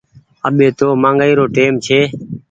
اٻي 0.47 0.67
تو 0.77 0.87
مآگآئي 1.03 1.33
رو 1.37 1.45
ٽيم 1.55 1.73
ڇي۔ 1.85 1.99